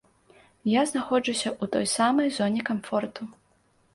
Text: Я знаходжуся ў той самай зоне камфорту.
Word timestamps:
Я 0.71 0.81
знаходжуся 0.91 1.45
ў 1.49 1.75
той 1.75 1.85
самай 1.97 2.33
зоне 2.37 2.61
камфорту. 2.71 3.29